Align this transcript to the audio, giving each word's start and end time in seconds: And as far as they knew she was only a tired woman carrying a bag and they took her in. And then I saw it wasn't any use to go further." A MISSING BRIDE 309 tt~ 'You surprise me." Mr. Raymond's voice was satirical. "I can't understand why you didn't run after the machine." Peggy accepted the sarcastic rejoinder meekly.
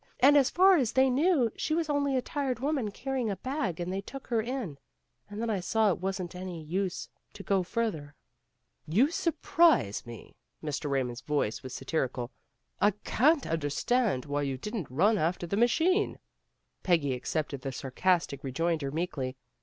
And 0.19 0.35
as 0.35 0.49
far 0.49 0.77
as 0.77 0.93
they 0.93 1.11
knew 1.11 1.51
she 1.55 1.75
was 1.75 1.87
only 1.87 2.17
a 2.17 2.23
tired 2.23 2.57
woman 2.59 2.89
carrying 2.89 3.29
a 3.29 3.35
bag 3.35 3.79
and 3.79 3.93
they 3.93 4.01
took 4.01 4.25
her 4.29 4.41
in. 4.41 4.79
And 5.29 5.39
then 5.39 5.51
I 5.51 5.59
saw 5.59 5.89
it 5.91 5.99
wasn't 5.99 6.33
any 6.33 6.59
use 6.63 7.07
to 7.33 7.43
go 7.43 7.61
further." 7.61 8.15
A 8.87 8.89
MISSING 8.89 8.95
BRIDE 8.95 8.95
309 8.95 8.95
tt~ 8.95 8.97
'You 8.97 9.11
surprise 9.11 10.05
me." 10.07 10.35
Mr. 10.63 10.89
Raymond's 10.89 11.21
voice 11.21 11.61
was 11.61 11.75
satirical. 11.75 12.31
"I 12.81 12.89
can't 13.03 13.45
understand 13.45 14.25
why 14.25 14.41
you 14.41 14.57
didn't 14.57 14.89
run 14.89 15.19
after 15.19 15.45
the 15.45 15.55
machine." 15.55 16.17
Peggy 16.81 17.13
accepted 17.13 17.61
the 17.61 17.71
sarcastic 17.71 18.43
rejoinder 18.43 18.89
meekly. 18.89 19.37